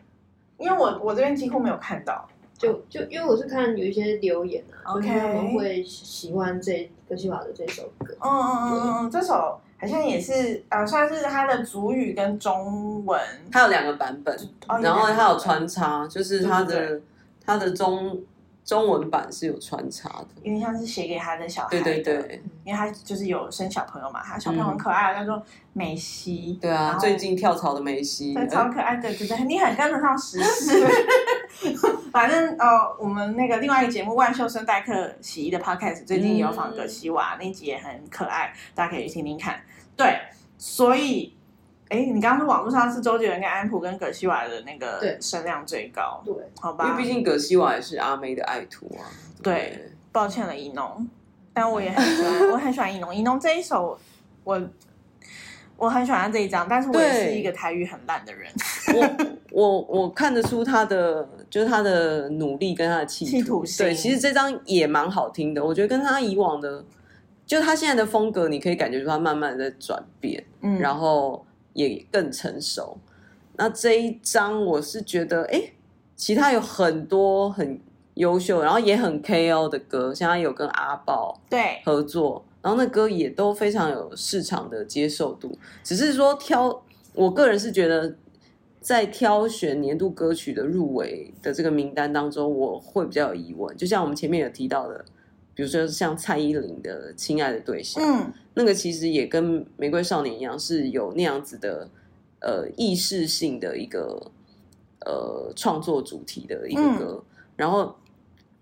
[0.59, 5.03] 因为我我这边几乎没有看到，就就因为我是看有一些留言啊，Okay.
[5.03, 8.15] 所以他们会喜欢这歌西瓦的这首歌。
[8.21, 13.21] 嗯嗯嗯嗯，这首好像也是呃，算是他的主语跟中文，
[13.53, 14.35] 它有两个版本，
[14.69, 17.01] 哦、然后它有穿插，就是它的
[17.45, 18.19] 它的中。
[18.67, 21.69] 中文版是有穿插的，因为像是写给他的小孩。
[21.71, 25.41] 对对对，因为他就是有生小朋友嘛，他小朋友很可爱，叫做
[25.73, 26.59] 梅西。
[26.61, 30.85] 对啊，最近跳槽的梅西，对，超可爱的，对对你很跟得上时事。
[32.11, 39.61] 反正哦，我们那个另外一个节目《万秀生代客洗衣》的 Podcast 最近也有访葛西瓦，那集也很可爱，大家可以去听听看。
[39.97, 40.19] 对，
[40.59, 41.36] 所以。
[41.89, 46.85] 哎，你刚刚说网络上是周杰伦跟安普跟葛西瓦的那个声量最高，对，好吧？
[46.89, 49.07] 因为毕竟葛西瓦也是阿妹的爱徒啊。
[49.41, 51.09] 对，对抱歉了，一农，
[51.53, 53.15] 但我也很喜欢， 我很喜欢一农。
[53.15, 53.97] 一农这一首，
[54.43, 54.61] 我
[55.77, 58.51] 我很喜欢他这一张，但是我也是一个台语很烂的人。
[58.93, 65.65] 我我我看得出他的就是他的努力跟他的企图，企图对，其实这张也蛮好听的。
[65.65, 66.85] 我觉得跟他以往的，
[67.47, 71.46] 就他现在的风格，你可以感觉出他慢慢的在转变，嗯，然后。
[71.77, 72.99] 也更成熟。
[73.57, 75.63] 那这一张我是觉得，哎，
[76.17, 77.81] 其他有很多很
[78.15, 85.57] 优秀，然后也很 KO 的歌，像他有跟阿宝对合作，然后那歌也都非常有市场的接受度。
[85.85, 86.83] 只是说挑，
[87.15, 88.15] 我个人是觉得，
[88.81, 93.77] 在挑选年度歌曲的入围的这个名单当中，我会比较有疑问。
[93.77, 95.05] 就像我们前面有提到的，
[95.57, 98.33] 比如说像蔡依林的《亲爱的对象》，嗯。
[98.59, 101.89] 那个其实也跟《玫瑰少年》一样，是有那样子的
[102.41, 104.31] 呃意识性的一个
[105.05, 107.23] 呃创作主题的一个歌。
[107.23, 107.95] 嗯、然后，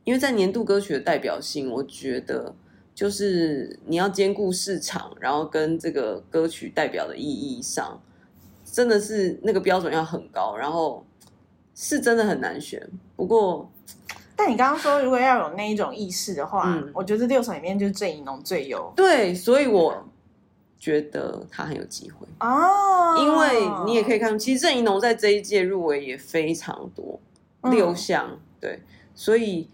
[0.03, 2.53] 因为在年度歌曲的代表性，我觉得
[2.93, 8.01] 就是你要兼顾市场，然后跟这个歌曲代表的意义上，
[8.65, 11.05] 真的是那个标准要很高，然后
[11.75, 12.89] 是真的很难选。
[13.17, 13.71] 不过。
[14.37, 18.93] 但你刚刚说，如果要有那一种意识的话，嗯、我觉得这六首里面就是郑宜农最有。
[18.97, 20.05] 对，所以我
[20.79, 27.19] 觉得他很有机会哦，因为你也可以看，其实郑怡农在这一届入围也非常多，
[27.63, 28.81] 嗯、六项对，
[29.15, 29.69] 所以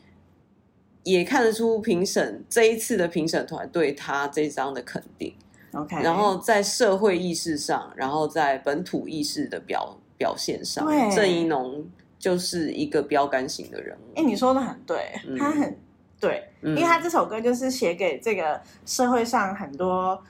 [1.03, 5.35] 也看得出评审这一次的评审团对他这张的肯定。
[5.73, 11.85] OK，然后在社会意识上，然后在本土意识的表表现上，郑怡农
[12.21, 14.13] 就是一个标杆型的人物。
[14.15, 15.77] 哎，你说的很对，嗯、他很
[16.21, 20.23] 对，嗯、因为他这首歌就是写给这个社会上很多。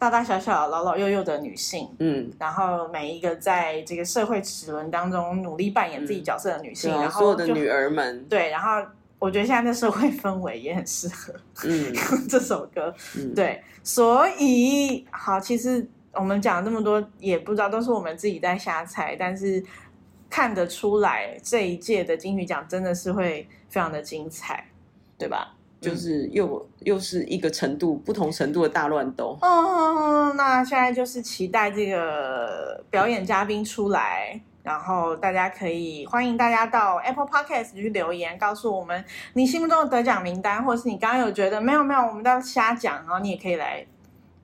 [0.00, 8.68] 大大小小、老老幼幼的女性，嗯，然后每一个在这个社会齿轮当中努力扮演自己角色的女性，嗯、然后所有的女儿们，对，然后
[9.18, 11.34] 我觉得现在的社会氛围也很适合，
[11.64, 11.92] 嗯，
[12.30, 19.60] 这首歌，嗯、对，所以好，其实我们讲了这么多，也不知道都是我们自己在瞎猜，但是
[20.30, 24.66] 看得出来这一届的金曲奖真的是会非常的精彩，
[25.16, 25.54] 对吧？
[25.80, 29.38] 就是又、嗯、又是一个程度不同程度的大乱斗。
[29.42, 39.04] 哦，那现在就是期待这个表演嘉宾出来，然后大家可以欢迎大家到 Apple Podcast 去留言，告诉我们
[39.34, 43.86] 你心目中的得奖名单，或者是你刚刚有觉得没有没有，我们在瞎讲，然后你也可以来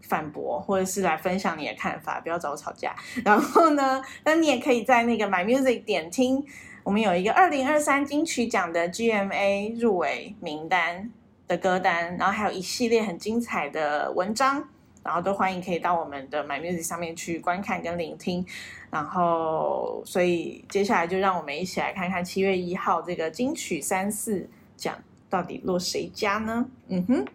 [0.08, 2.94] 反驳，或者是来分享你的看法，不要找我吵架。
[3.24, 6.44] 然后呢，那你也可以在那个 My Music 点听，
[6.82, 11.10] 我们有一个二零二三金曲奖的 GMA 入围名单。
[11.46, 14.66] 的歌单，然后还有一系列很精彩的文章，
[15.02, 18.42] 然后都欢迎可以到我们的 My Music 上面去观看跟聆听。
[18.90, 24.96] 然后，所以接下来就让我们一起来看看七月一号这个金曲三四奖
[25.28, 26.66] 到底落谁家呢？
[26.88, 27.26] 嗯哼，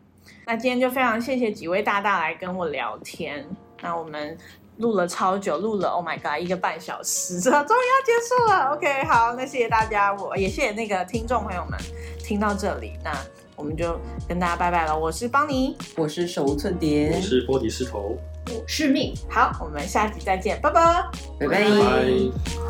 [0.46, 3.46] 那今天就非常谢谢几位大大来跟我聊天。
[3.82, 4.38] 那我们
[4.78, 8.76] 录了超久，录了 Oh my God 一个半小时， 终于要结束了。
[8.76, 11.80] OK，好，那谢谢大家，我也谢谢那个听众朋友们
[12.24, 12.94] 听到这里。
[13.04, 13.12] 那。
[13.60, 14.98] 我们就跟大家拜拜了。
[14.98, 18.18] 我是邦尼，我是手无寸铁，我是波提师头，
[18.48, 19.14] 我是命。
[19.30, 21.64] 好，我们下集再见，拜拜，拜拜。
[21.66, 22.69] 拜拜。